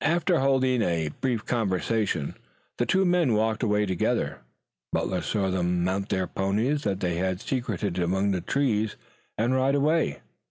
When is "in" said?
7.98-8.02